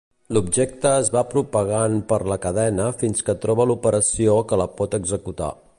[0.35, 5.55] L'objecte es va propagant per la cadena fins que troba l'operació que la pot executar.